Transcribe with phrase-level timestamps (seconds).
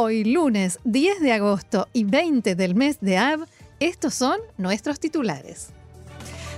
[0.00, 3.48] Hoy lunes 10 de agosto y 20 del mes de Ab,
[3.80, 5.70] estos son nuestros titulares.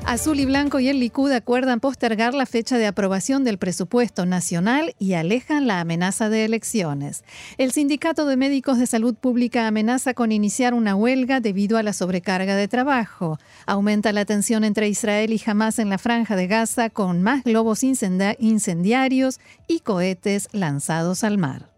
[0.05, 4.95] Azul y Blanco y el Likud acuerdan postergar la fecha de aprobación del presupuesto nacional
[4.99, 7.25] y alejan la amenaza de elecciones.
[7.57, 11.95] El Sindicato de Médicos de Salud Pública amenaza con iniciar una huelga debido a la
[11.95, 13.39] sobrecarga de trabajo.
[13.65, 17.85] Aumenta la tensión entre Israel y Hamas en la franja de Gaza con más globos
[17.85, 21.70] incendiarios y cohetes lanzados al mar.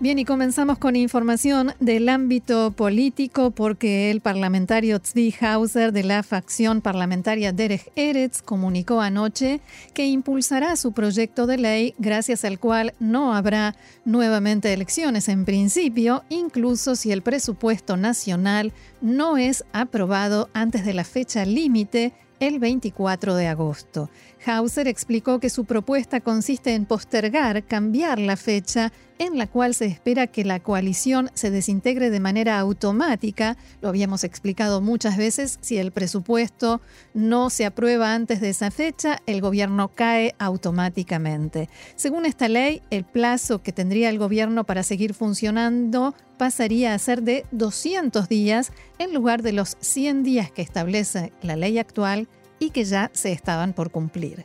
[0.00, 6.22] Bien, y comenzamos con información del ámbito político porque el parlamentario Tzvi Hauser de la
[6.22, 9.60] facción parlamentaria Derech Eretz comunicó anoche
[9.92, 16.24] que impulsará su proyecto de ley gracias al cual no habrá nuevamente elecciones en principio,
[16.30, 18.72] incluso si el presupuesto nacional
[19.02, 24.08] no es aprobado antes de la fecha límite el 24 de agosto.
[24.46, 29.84] Hauser explicó que su propuesta consiste en postergar, cambiar la fecha en la cual se
[29.84, 33.58] espera que la coalición se desintegre de manera automática.
[33.82, 36.80] Lo habíamos explicado muchas veces, si el presupuesto
[37.12, 41.68] no se aprueba antes de esa fecha, el gobierno cae automáticamente.
[41.96, 47.22] Según esta ley, el plazo que tendría el gobierno para seguir funcionando pasaría a ser
[47.22, 52.26] de 200 días en lugar de los 100 días que establece la ley actual
[52.60, 54.44] y que ya se estaban por cumplir.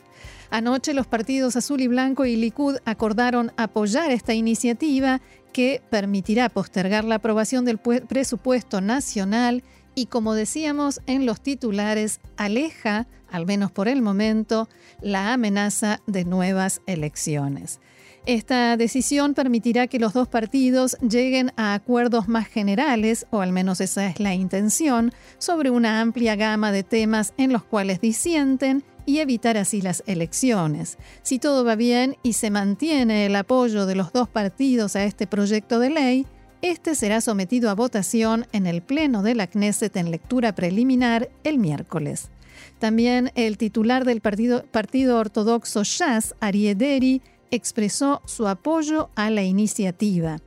[0.49, 5.21] Anoche los partidos Azul y Blanco y Likud acordaron apoyar esta iniciativa
[5.53, 9.63] que permitirá postergar la aprobación del presupuesto nacional
[9.95, 14.67] y, como decíamos en los titulares, aleja, al menos por el momento,
[15.01, 17.79] la amenaza de nuevas elecciones.
[18.25, 23.81] Esta decisión permitirá que los dos partidos lleguen a acuerdos más generales, o al menos
[23.81, 29.19] esa es la intención, sobre una amplia gama de temas en los cuales disienten y
[29.19, 30.97] evitar así las elecciones.
[31.21, 35.27] Si todo va bien y se mantiene el apoyo de los dos partidos a este
[35.27, 36.25] proyecto de ley,
[36.63, 41.59] este será sometido a votación en el Pleno de la Knesset en lectura preliminar el
[41.59, 42.31] miércoles.
[42.79, 47.21] También el titular del partido, ortodoxo Shas, Ariederi,
[47.55, 50.37] expresó su apoyo a la iniciativa.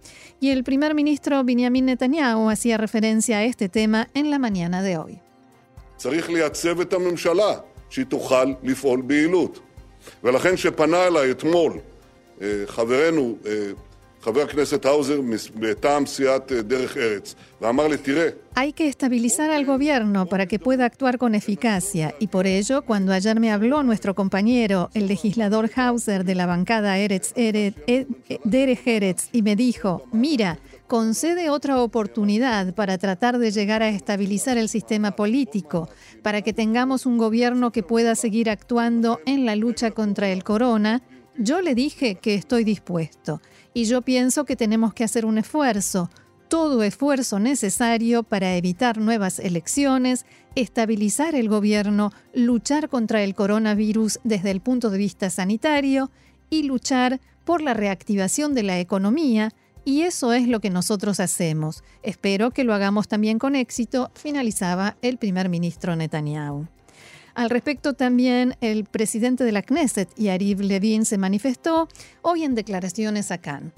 [0.40, 4.98] Y el primer ministro Benjamin Netanyahu hacía referencia a este tema en la mañana de
[4.98, 5.20] hoy.
[18.54, 23.12] Hay que estabilizar al gobierno para que pueda actuar con eficacia y por ello, cuando
[23.12, 28.06] ayer me habló nuestro compañero, el legislador Hauser de la bancada Eretz, Eretz, e,
[28.44, 30.58] Derech Eretz, y me dijo, mira,
[30.88, 35.88] concede otra oportunidad para tratar de llegar a estabilizar el sistema político,
[36.22, 41.02] para que tengamos un gobierno que pueda seguir actuando en la lucha contra el corona,
[41.36, 43.40] yo le dije que estoy dispuesto
[43.74, 46.10] y yo pienso que tenemos que hacer un esfuerzo,
[46.48, 50.24] todo esfuerzo necesario para evitar nuevas elecciones,
[50.54, 56.10] estabilizar el gobierno, luchar contra el coronavirus desde el punto de vista sanitario
[56.50, 59.52] y luchar por la reactivación de la economía,
[59.84, 61.82] y eso es lo que nosotros hacemos.
[62.02, 66.66] Espero que lo hagamos también con éxito, finalizaba el primer ministro Netanyahu.
[67.38, 71.86] Al respecto también el presidente de la Knesset, Yariv Levin, se manifestó
[72.20, 73.72] hoy en declaraciones a Cannes.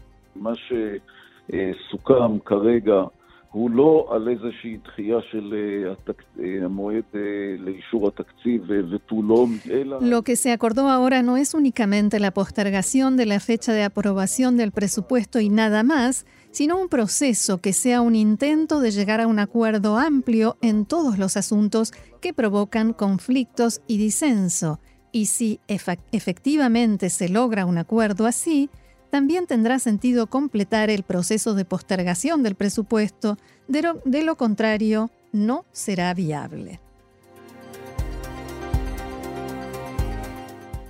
[10.00, 14.56] Lo que se acordó ahora no es únicamente la postergación de la fecha de aprobación
[14.56, 19.26] del presupuesto y nada más, sino un proceso que sea un intento de llegar a
[19.26, 24.78] un acuerdo amplio en todos los asuntos que provocan conflictos y disenso.
[25.10, 28.70] Y si efectivamente se logra un acuerdo así,
[29.10, 33.36] también tendrá sentido completar el proceso de postergación del presupuesto,
[33.68, 36.80] de lo, contrario, no será viable.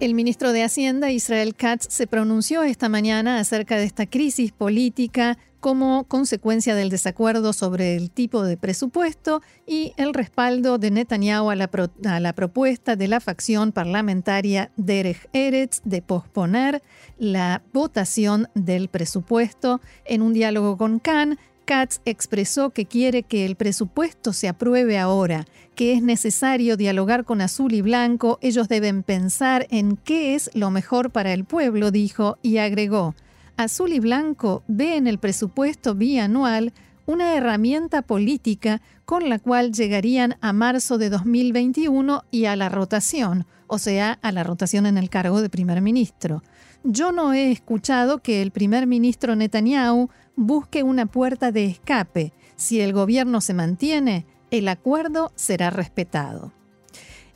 [0.01, 5.37] El ministro de Hacienda, Israel Katz, se pronunció esta mañana acerca de esta crisis política
[5.61, 11.55] como consecuencia del desacuerdo sobre el tipo de presupuesto y el respaldo de Netanyahu a
[11.55, 16.83] la, propuesta de la facción parlamentaria Derech Eretz de posponer
[17.19, 19.81] la votación del presupuesto.
[20.07, 25.45] En un diálogo con Khan, Katz expresó que quiere que el presupuesto se apruebe ahora,
[25.77, 30.71] que es necesario dialogar con Azul y Blanco, ellos deben pensar en qué es lo
[30.73, 33.15] mejor para el pueblo, dijo, y agregó,
[33.61, 36.73] Azul y Blanco ve en el presupuesto bianual
[37.05, 43.47] una herramienta política con la cual llegarían a marzo de 2021 y a la rotación,
[43.67, 46.43] o sea, a la rotación en el cargo de primer ministro.
[46.85, 52.33] Yo no he escuchado que el primer ministro Netanyahu busque una puerta de escape.
[52.57, 56.55] Si el gobierno se mantiene, el acuerdo será respetado.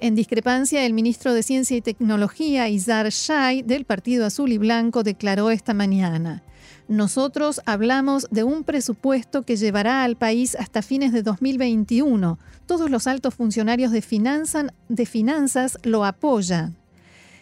[0.05, 5.03] En discrepancia, el ministro de Ciencia y Tecnología, Izar Shai, del Partido Azul y Blanco,
[5.03, 6.43] declaró esta mañana,
[6.89, 12.39] nosotros hablamos de un presupuesto que llevará al país hasta fines de 2021.
[12.67, 14.05] Todos los altos funcionarios de,
[14.91, 16.77] de finanzas lo apoyan.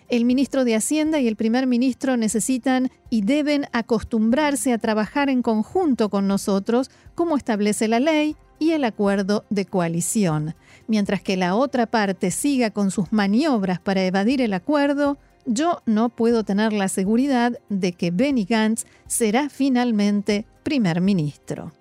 [0.09, 5.43] El ministro de Hacienda y el primer ministro necesitan y deben acostumbrarse a trabajar en
[5.43, 10.55] conjunto con nosotros, como establece la ley y el acuerdo de coalición.
[10.93, 15.17] Mientras que la otra parte siga con sus maniobras para evadir el acuerdo,
[15.47, 21.73] yo no puedo tener la seguridad de que Benny Gantz será finalmente primer ministro.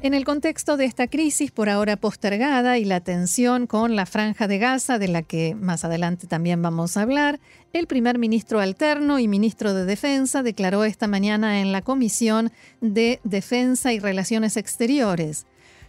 [0.00, 4.46] En el contexto de esta crisis por ahora postergada y la tensión con la franja
[4.46, 7.40] de Gaza, de la que más adelante también vamos a hablar,
[7.72, 13.20] el primer ministro alterno y ministro de Defensa declaró esta mañana en la Comisión de
[13.24, 15.46] Defensa y Relaciones Exteriores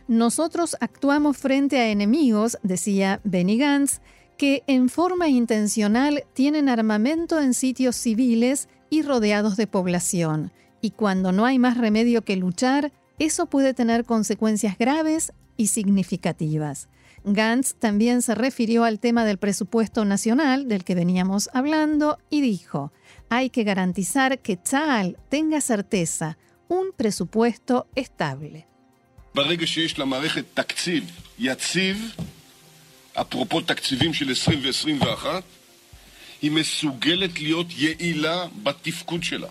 [0.09, 4.01] nosotros actuamos frente a enemigos, decía Benny Gantz,
[4.38, 10.51] que en forma intencional tienen armamento en sitios civiles y rodeados de población.
[10.81, 16.88] Y cuando no hay más remedio que luchar, eso puede tener consecuencias graves y significativas.
[17.25, 22.92] Gantz también se refirió al tema del presupuesto nacional del que veníamos hablando y dijo,
[23.31, 26.36] hay que garantizar que Tzal tenga certeza,
[26.69, 28.66] un presupuesto estable.
[29.34, 31.04] ברגע שיש למערכת תקציב
[31.38, 32.14] יציב,
[33.12, 35.26] אפרופו תקציבים של 20 ו-21,
[36.42, 39.48] היא מסוגלת להיות יעילה בתפקוד שלה.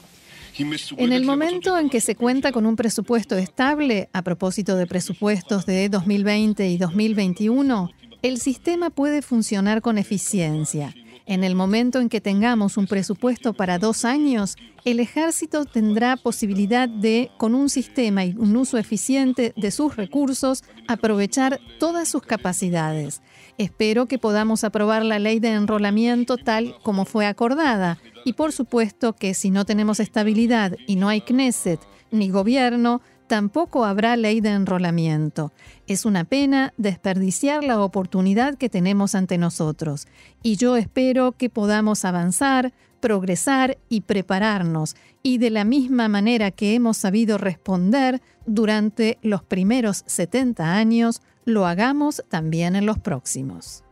[0.97, 5.67] En el momento en que se cuenta con un presupuesto estable, a propósito de presupuestos
[5.67, 7.91] de 2020 y 2021,
[8.23, 10.95] el sistema puede funcionar con eficiencia.
[11.27, 14.57] En el momento en que tengamos un presupuesto para dos años,
[14.87, 20.65] el ejército tendrá posibilidad de, con un sistema y un uso eficiente de sus recursos,
[20.89, 23.21] aprovechar todas sus capacidades.
[23.59, 27.99] Espero que podamos aprobar la ley de enrolamiento tal como fue acordada.
[28.29, 31.81] Y por supuesto que si no tenemos estabilidad y no hay Knesset
[32.11, 35.51] ni gobierno, tampoco habrá ley de enrolamiento.
[35.87, 40.09] Es una pena desperdiciar la oportunidad que tenemos ante nosotros.
[40.43, 44.95] Y yo espero que podamos avanzar, progresar y prepararnos.
[45.23, 51.65] Y de la misma manera que hemos sabido responder durante los primeros 70 años, lo
[51.65, 53.85] hagamos también en los próximos.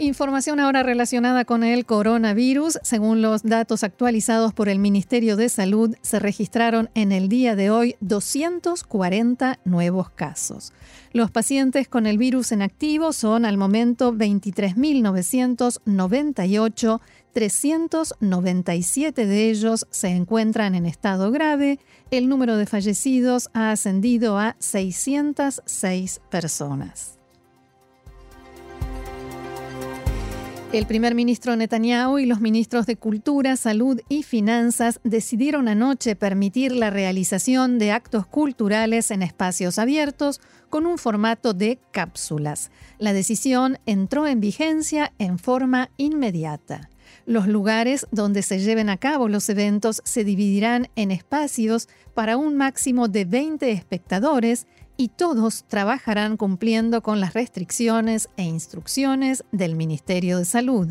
[0.00, 2.78] Información ahora relacionada con el coronavirus.
[2.84, 7.70] Según los datos actualizados por el Ministerio de Salud, se registraron en el día de
[7.70, 10.72] hoy 240 nuevos casos.
[11.12, 17.00] Los pacientes con el virus en activo son al momento 23.998,
[17.32, 21.80] 397 de ellos se encuentran en estado grave.
[22.12, 27.17] El número de fallecidos ha ascendido a 606 personas.
[30.70, 36.72] El primer ministro Netanyahu y los ministros de Cultura, Salud y Finanzas decidieron anoche permitir
[36.72, 42.70] la realización de actos culturales en espacios abiertos con un formato de cápsulas.
[42.98, 46.90] La decisión entró en vigencia en forma inmediata.
[47.24, 52.58] Los lugares donde se lleven a cabo los eventos se dividirán en espacios para un
[52.58, 54.66] máximo de 20 espectadores
[54.98, 60.88] y todos trabajarán cumpliendo con las restricciones e instrucciones del Ministerio de Salud.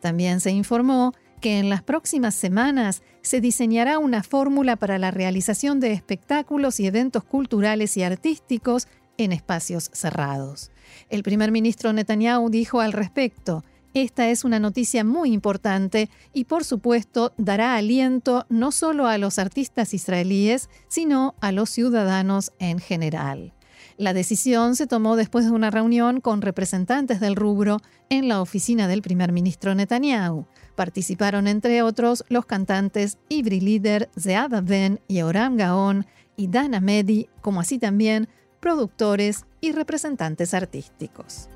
[0.00, 5.78] También se informó que en las próximas semanas se diseñará una fórmula para la realización
[5.78, 10.72] de espectáculos y eventos culturales y artísticos en espacios cerrados.
[11.08, 13.62] El primer ministro Netanyahu dijo al respecto,
[13.94, 19.38] esta es una noticia muy importante y por supuesto dará aliento no solo a los
[19.38, 23.54] artistas israelíes, sino a los ciudadanos en general.
[23.96, 28.88] La decisión se tomó después de una reunión con representantes del rubro en la oficina
[28.88, 30.46] del primer ministro Netanyahu.
[30.74, 37.60] Participaron entre otros los cantantes Ivri Lider, Zeada Ben, Yoram Gaon y Dana Medi, como
[37.60, 41.48] así también productores y representantes artísticos.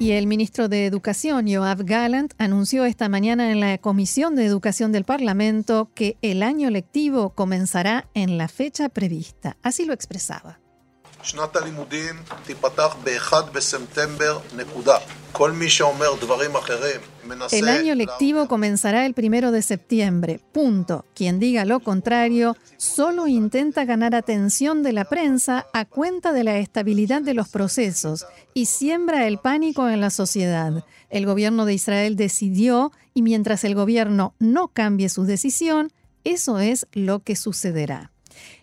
[0.00, 4.92] Y el ministro de Educación, Joab Gallant, anunció esta mañana en la Comisión de Educación
[4.92, 9.58] del Parlamento que el año lectivo comenzará en la fecha prevista.
[9.62, 10.58] Así lo expresaba.
[17.52, 20.40] El año lectivo comenzará el primero de septiembre.
[20.52, 21.04] Punto.
[21.14, 26.58] Quien diga lo contrario solo intenta ganar atención de la prensa a cuenta de la
[26.58, 30.84] estabilidad de los procesos y siembra el pánico en la sociedad.
[31.10, 35.92] El gobierno de Israel decidió y mientras el gobierno no cambie su decisión,
[36.24, 38.12] eso es lo que sucederá.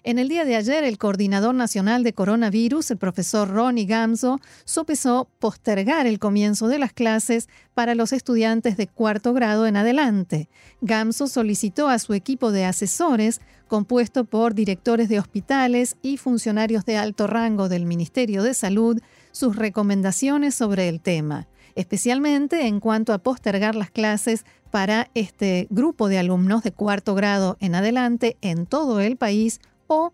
[0.04, 5.28] En el día de ayer, el coordinador nacional de coronavirus, el profesor Ronnie Gamzo, sopesó
[5.40, 10.50] postergar el comienzo de las clases para los estudiantes de cuarto grado en adelante.
[10.82, 16.98] Gamzo solicitó a su equipo de asesores, compuesto por directores de hospitales y funcionarios de
[16.98, 23.20] alto rango del Ministerio de Salud, sus recomendaciones sobre el tema, especialmente en cuanto a
[23.20, 29.00] postergar las clases para este grupo de alumnos de cuarto grado en adelante en todo
[29.00, 30.12] el país o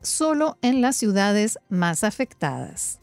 [0.00, 3.01] solo en las ciudades más afectadas.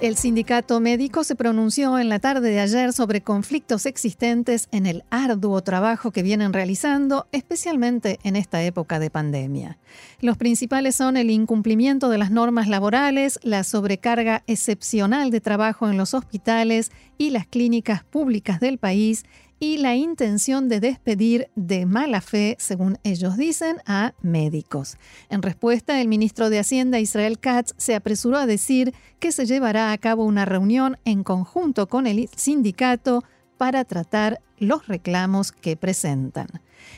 [0.00, 5.04] El sindicato médico se pronunció en la tarde de ayer sobre conflictos existentes en el
[5.10, 9.76] arduo trabajo que vienen realizando, especialmente en esta época de pandemia.
[10.22, 15.98] Los principales son el incumplimiento de las normas laborales, la sobrecarga excepcional de trabajo en
[15.98, 19.26] los hospitales y las clínicas públicas del país
[19.60, 24.96] y la intención de despedir de mala fe, según ellos dicen, a médicos.
[25.28, 29.92] En respuesta, el ministro de Hacienda, Israel Katz, se apresuró a decir que se llevará
[29.92, 33.22] a cabo una reunión en conjunto con el sindicato
[33.58, 36.48] para tratar los reclamos que presentan.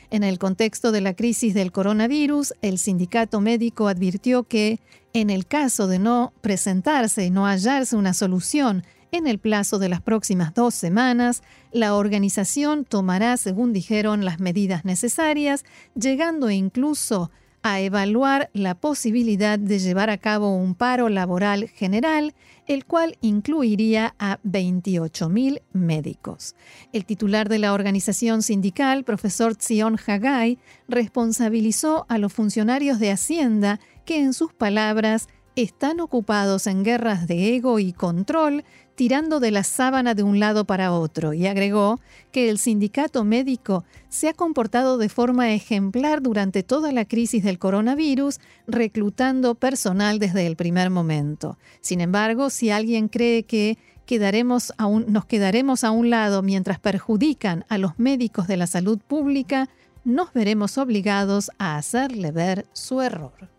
[0.09, 4.79] En el contexto de la crisis del coronavirus, el sindicato médico advirtió que,
[5.11, 9.89] en el caso de no presentarse y no hallarse una solución en el plazo de
[9.89, 17.29] las próximas dos semanas, la organización tomará, según dijeron, las medidas necesarias, llegando incluso
[17.61, 22.33] a evaluar la posibilidad de llevar a cabo un paro laboral general,
[22.67, 26.55] el cual incluiría a 28.000 médicos.
[26.91, 30.57] El titular de la organización sindical, profesor Zion Hagai,
[30.89, 37.55] responsabilizó a los funcionarios de Hacienda que, en sus palabras, están ocupados en guerras de
[37.55, 38.63] ego y control
[38.95, 41.99] tirando de la sábana de un lado para otro y agregó
[42.31, 47.59] que el sindicato médico se ha comportado de forma ejemplar durante toda la crisis del
[47.59, 51.57] coronavirus, reclutando personal desde el primer momento.
[51.81, 54.73] Sin embargo, si alguien cree que quedaremos
[55.07, 59.69] nos quedaremos a un lado mientras perjudican a los médicos de la salud pública,
[60.03, 63.52] nos veremos obligados a hacerle ver su error.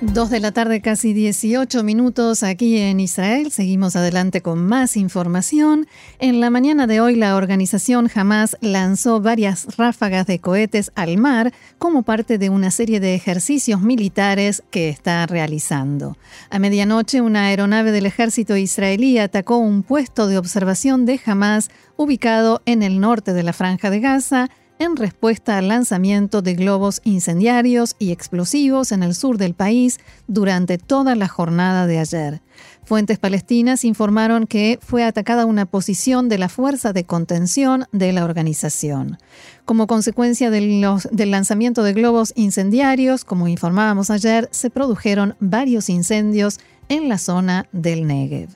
[0.00, 3.50] Dos de la tarde, casi 18 minutos aquí en Israel.
[3.50, 5.88] Seguimos adelante con más información.
[6.20, 11.52] En la mañana de hoy, la organización Hamas lanzó varias ráfagas de cohetes al mar
[11.78, 16.16] como parte de una serie de ejercicios militares que está realizando.
[16.48, 22.62] A medianoche, una aeronave del ejército israelí atacó un puesto de observación de Hamas ubicado
[22.66, 27.96] en el norte de la Franja de Gaza en respuesta al lanzamiento de globos incendiarios
[27.98, 32.40] y explosivos en el sur del país durante toda la jornada de ayer.
[32.84, 38.24] Fuentes palestinas informaron que fue atacada una posición de la fuerza de contención de la
[38.24, 39.18] organización.
[39.66, 40.80] Como consecuencia del
[41.30, 48.06] lanzamiento de globos incendiarios, como informábamos ayer, se produjeron varios incendios en la zona del
[48.06, 48.50] Negev.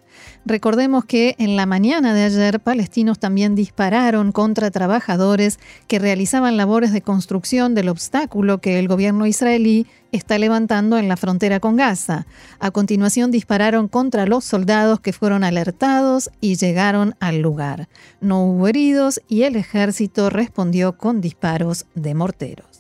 [0.45, 6.93] Recordemos que en la mañana de ayer palestinos también dispararon contra trabajadores que realizaban labores
[6.93, 12.27] de construcción del obstáculo que el gobierno israelí está levantando en la frontera con Gaza.
[12.59, 17.89] A continuación dispararon contra los soldados que fueron alertados y llegaron al lugar.
[18.21, 22.72] No hubo heridos y el ejército respondió con disparos de morteros.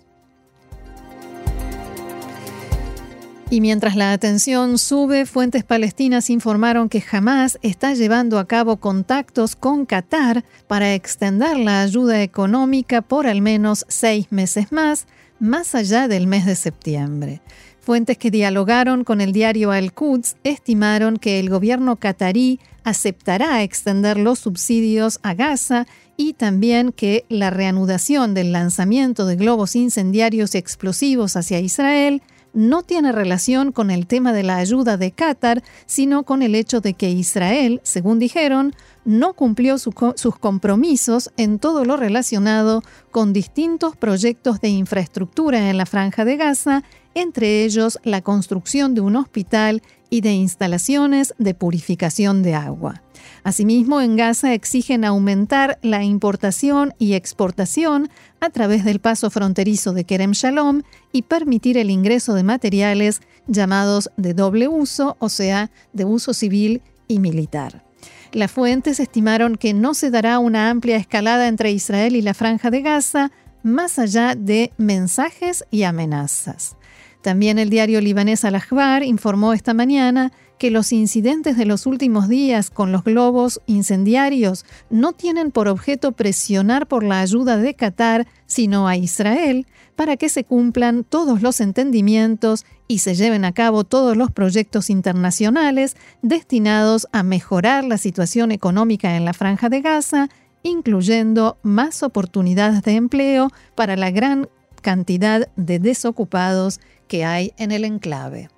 [3.52, 9.56] Y mientras la atención sube, fuentes palestinas informaron que Hamas está llevando a cabo contactos
[9.56, 15.06] con Qatar para extender la ayuda económica por al menos seis meses más,
[15.38, 17.42] más allá del mes de septiembre.
[17.78, 24.38] Fuentes que dialogaron con el diario Al-Quds estimaron que el gobierno qatarí aceptará extender los
[24.38, 31.36] subsidios a Gaza y también que la reanudación del lanzamiento de globos incendiarios y explosivos
[31.36, 36.42] hacia Israel no tiene relación con el tema de la ayuda de Qatar, sino con
[36.42, 42.82] el hecho de que Israel, según dijeron, no cumplió sus compromisos en todo lo relacionado
[43.10, 49.00] con distintos proyectos de infraestructura en la franja de Gaza, entre ellos la construcción de
[49.00, 53.02] un hospital y de instalaciones de purificación de agua.
[53.44, 60.04] Asimismo, en Gaza exigen aumentar la importación y exportación a través del paso fronterizo de
[60.04, 66.04] Kerem Shalom y permitir el ingreso de materiales llamados de doble uso, o sea, de
[66.04, 67.84] uso civil y militar.
[68.32, 72.70] Las fuentes estimaron que no se dará una amplia escalada entre Israel y la franja
[72.70, 73.30] de Gaza,
[73.62, 76.76] más allá de mensajes y amenazas.
[77.22, 82.70] También el diario libanés Al-Akhbar informó esta mañana que los incidentes de los últimos días
[82.70, 88.86] con los globos incendiarios no tienen por objeto presionar por la ayuda de Qatar, sino
[88.86, 94.16] a Israel, para que se cumplan todos los entendimientos y se lleven a cabo todos
[94.16, 100.28] los proyectos internacionales destinados a mejorar la situación económica en la franja de Gaza,
[100.62, 104.48] incluyendo más oportunidades de empleo para la gran
[104.80, 106.80] cantidad de desocupados
[107.20, 108.48] hay en el enclave.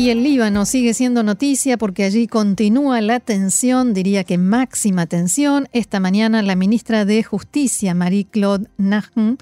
[0.00, 5.68] Y el Líbano sigue siendo noticia porque allí continúa la tensión, diría que máxima tensión.
[5.72, 9.36] Esta mañana la ministra de Justicia, Marie-Claude Nahn,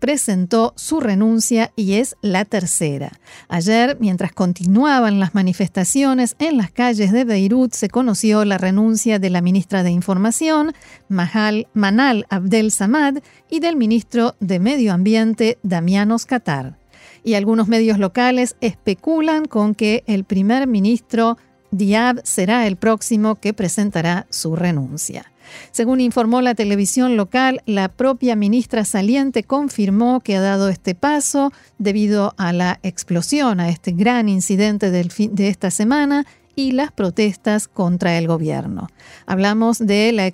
[0.00, 3.12] presentó su renuncia y es la tercera.
[3.48, 9.30] Ayer, mientras continuaban las manifestaciones en las calles de Beirut, se conoció la renuncia de
[9.30, 10.72] la ministra de Información,
[11.08, 16.80] Mahal, Manal Abdel Samad, y del ministro de Medio Ambiente, Damianos Qatar
[17.22, 21.36] y algunos medios locales especulan con que el primer ministro
[21.70, 25.30] Diab será el próximo que presentará su renuncia.
[25.72, 31.52] Según informó la televisión local, la propia ministra saliente confirmó que ha dado este paso
[31.78, 37.68] debido a la explosión, a este gran incidente del de esta semana y las protestas
[37.68, 38.88] contra el gobierno.
[39.26, 40.30] Hablamos de la,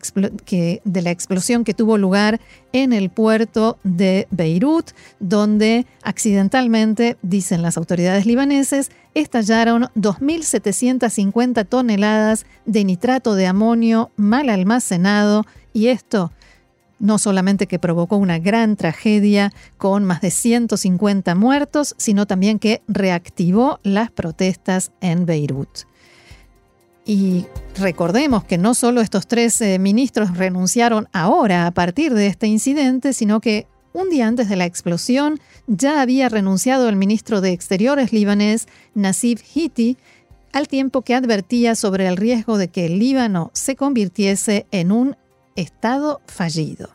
[0.85, 2.41] de la explosión que tuvo lugar
[2.73, 12.85] en el puerto de Beirut, donde accidentalmente, dicen las autoridades libaneses, estallaron 2.750 toneladas de
[12.85, 16.33] nitrato de amonio mal almacenado y esto
[16.99, 22.83] no solamente que provocó una gran tragedia con más de 150 muertos, sino también que
[22.89, 25.87] reactivó las protestas en Beirut.
[27.07, 27.47] Y
[27.79, 33.13] recordemos que no solo estos tres eh, ministros renunciaron ahora a partir de este incidente,
[33.13, 35.39] sino que un día antes de la explosión
[35.69, 39.97] ya había renunciado el ministro de Exteriores libanés Nasib Hiti,
[40.53, 45.17] al tiempo que advertía sobre el riesgo de que el Líbano se convirtiese en un
[45.55, 46.91] Estado fallido.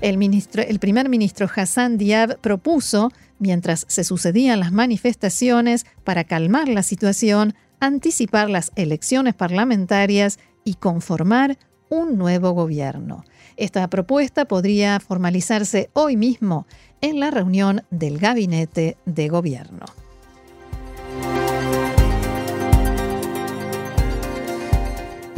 [0.00, 6.68] El, ministro, el primer ministro Hassan Diab propuso, mientras se sucedían las manifestaciones, para calmar
[6.68, 13.24] la situación, anticipar las elecciones parlamentarias y conformar un nuevo gobierno.
[13.56, 16.66] Esta propuesta podría formalizarse hoy mismo
[17.00, 19.86] en la reunión del gabinete de gobierno.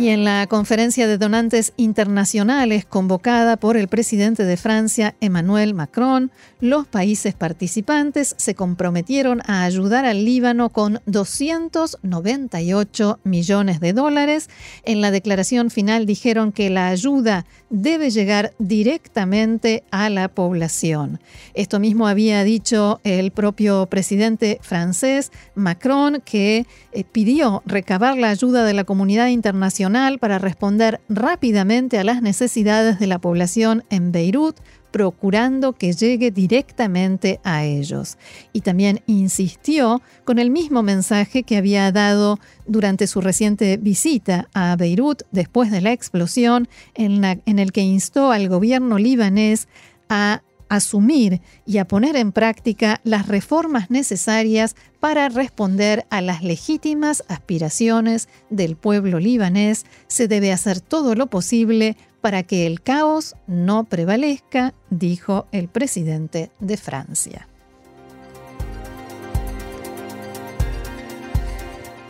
[0.01, 6.31] Y en la conferencia de donantes internacionales convocada por el presidente de Francia, Emmanuel Macron,
[6.59, 14.49] los países participantes se comprometieron a ayudar al Líbano con 298 millones de dólares.
[14.85, 21.21] En la declaración final dijeron que la ayuda debe llegar directamente a la población.
[21.53, 28.65] Esto mismo había dicho el propio presidente francés, Macron, que eh, pidió recabar la ayuda
[28.65, 29.90] de la comunidad internacional
[30.21, 34.57] para responder rápidamente a las necesidades de la población en Beirut,
[34.91, 38.19] procurando que llegue directamente a ellos.
[38.53, 44.77] Y también insistió con el mismo mensaje que había dado durante su reciente visita a
[44.77, 49.69] Beirut después de la explosión, en, en el que instó al gobierno libanés
[50.09, 57.23] a asumir y a poner en práctica las reformas necesarias para responder a las legítimas
[57.29, 63.85] aspiraciones del pueblo libanés, se debe hacer todo lo posible para que el caos no
[63.85, 67.50] prevalezca, dijo el presidente de Francia.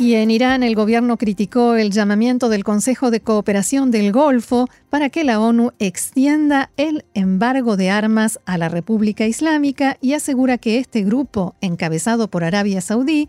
[0.01, 5.11] Y en Irán el gobierno criticó el llamamiento del Consejo de Cooperación del Golfo para
[5.11, 10.79] que la ONU extienda el embargo de armas a la República Islámica y asegura que
[10.79, 13.29] este grupo, encabezado por Arabia Saudí,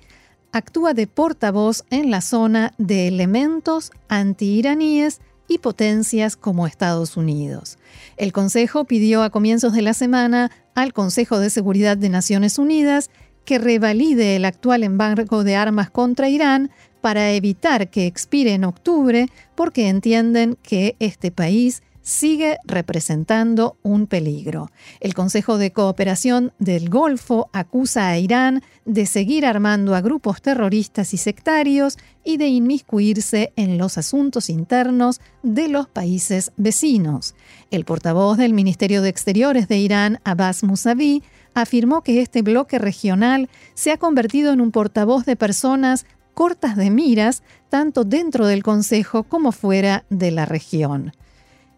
[0.54, 7.80] actúa de portavoz en la zona de elementos antiiraníes y potencias como Estados Unidos.
[8.16, 13.10] El Consejo pidió a comienzos de la semana al Consejo de Seguridad de Naciones Unidas
[13.46, 19.28] que revalide el actual embargo de armas contra Irán para evitar que expire en octubre
[19.56, 24.72] porque entienden que este país sigue representando un peligro.
[25.00, 31.14] El Consejo de Cooperación del Golfo acusa a Irán de seguir armando a grupos terroristas
[31.14, 37.36] y sectarios y de inmiscuirse en los asuntos internos de los países vecinos.
[37.70, 43.50] El portavoz del Ministerio de Exteriores de Irán, Abbas Mousavi, afirmó que este bloque regional
[43.74, 49.24] se ha convertido en un portavoz de personas cortas de miras, tanto dentro del Consejo
[49.24, 51.14] como fuera de la región.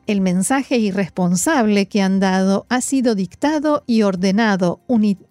[0.06, 4.82] El mensaje irresponsable que han dado ha sido dictado y ordenado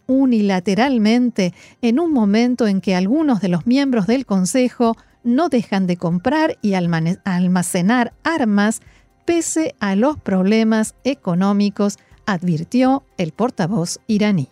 [0.06, 1.52] unilateralmente
[1.82, 6.58] en un momento en que algunos de los miembros del Consejo no dejan de comprar
[6.62, 8.80] y almacenar armas
[9.26, 14.48] pese a los problemas económicos, advirtió el portavoz iraní.